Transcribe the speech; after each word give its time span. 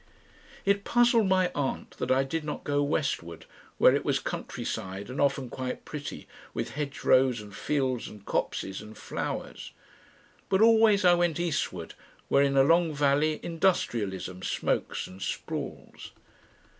It 0.65 0.83
puzzled 0.83 1.27
my 1.27 1.51
aunt 1.53 1.91
that 1.99 2.09
I 2.09 2.23
did 2.23 2.43
not 2.43 2.63
go 2.63 2.81
westward, 2.81 3.45
where 3.77 3.93
it 3.93 4.03
was 4.03 4.17
country 4.17 4.65
side 4.65 5.11
and 5.11 5.21
often 5.21 5.47
quite 5.47 5.85
pretty, 5.85 6.27
with 6.55 6.71
hedgerows 6.71 7.39
and 7.39 7.55
fields 7.55 8.07
and 8.07 8.25
copses 8.25 8.81
and 8.81 8.97
flowers. 8.97 9.73
But 10.49 10.59
always 10.61 11.05
I 11.05 11.13
went 11.13 11.39
eastward, 11.39 11.93
where 12.29 12.41
in 12.41 12.57
a 12.57 12.63
long 12.63 12.95
valley 12.95 13.39
industrialism 13.43 14.41
smokes 14.41 15.05
and 15.05 15.21
sprawls. 15.21 16.09